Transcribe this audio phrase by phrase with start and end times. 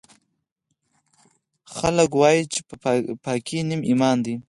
[1.75, 2.59] خلکوایي چې
[3.23, 4.33] پاکۍ نیم ایمان ده